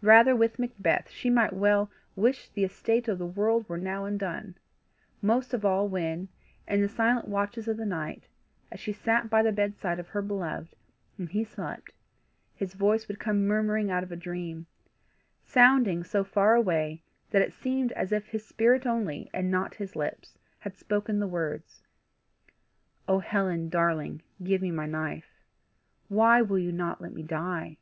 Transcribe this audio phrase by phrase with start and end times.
[0.00, 4.54] Rather with Macbeth she might well "wish the estate o' the world were now undone"
[5.20, 6.28] most of all when,
[6.68, 8.28] in the silent watches of the night,
[8.70, 10.76] as she sat by the bedside of her beloved
[11.18, 11.90] and he slept,
[12.54, 14.66] his voice would come murmuring out of a dream,
[15.42, 19.96] sounding so far away that it seemed as if his spirit only and not his
[19.96, 21.82] lips had spoken the words,
[23.08, 25.42] "Oh Helen, darling, give me my knife.
[26.06, 27.78] Why will you not let me die?"